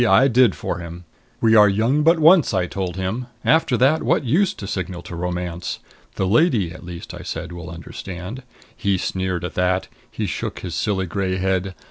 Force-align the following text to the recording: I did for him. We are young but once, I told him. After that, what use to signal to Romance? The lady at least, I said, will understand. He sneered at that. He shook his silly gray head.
I 0.09 0.27
did 0.29 0.55
for 0.55 0.79
him. 0.79 1.05
We 1.41 1.53
are 1.53 1.69
young 1.69 2.01
but 2.01 2.17
once, 2.17 2.55
I 2.55 2.65
told 2.65 2.95
him. 2.95 3.27
After 3.45 3.77
that, 3.77 4.01
what 4.01 4.23
use 4.25 4.51
to 4.55 4.65
signal 4.65 5.03
to 5.03 5.15
Romance? 5.15 5.77
The 6.15 6.25
lady 6.25 6.71
at 6.71 6.83
least, 6.83 7.13
I 7.13 7.21
said, 7.21 7.51
will 7.51 7.69
understand. 7.69 8.41
He 8.75 8.97
sneered 8.97 9.45
at 9.45 9.53
that. 9.53 9.89
He 10.09 10.25
shook 10.25 10.61
his 10.61 10.73
silly 10.73 11.05
gray 11.05 11.35
head. 11.37 11.75